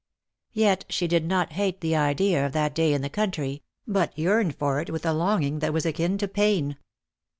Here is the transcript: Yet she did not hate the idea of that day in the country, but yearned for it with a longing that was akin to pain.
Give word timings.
Yet 0.53 0.85
she 0.89 1.05
did 1.07 1.25
not 1.27 1.51
hate 1.51 1.79
the 1.79 1.95
idea 1.95 2.43
of 2.43 2.53
that 2.53 2.73
day 2.73 2.95
in 2.95 3.03
the 3.03 3.07
country, 3.09 3.61
but 3.87 4.17
yearned 4.17 4.55
for 4.55 4.79
it 4.79 4.89
with 4.89 5.05
a 5.05 5.13
longing 5.13 5.59
that 5.59 5.73
was 5.73 5.85
akin 5.85 6.17
to 6.17 6.27
pain. 6.27 6.77